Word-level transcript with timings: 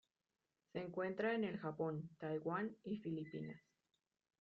Se 0.73 0.79
encuentra 0.79 1.35
en 1.35 1.43
el 1.43 1.59
Japón 1.59 2.09
Taiwán 2.17 2.75
y 2.83 2.97
Filipinas. 3.01 3.61